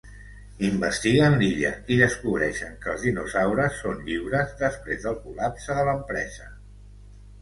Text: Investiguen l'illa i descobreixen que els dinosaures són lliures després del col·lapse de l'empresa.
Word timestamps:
Investiguen 0.67 1.35
l'illa 1.41 1.69
i 1.95 1.97
descobreixen 1.99 2.73
que 2.85 2.91
els 2.93 3.05
dinosaures 3.09 3.77
són 3.83 4.01
lliures 4.09 4.57
després 4.63 5.05
del 5.07 5.21
col·lapse 5.27 5.77
de 5.81 5.89
l'empresa. 5.91 6.53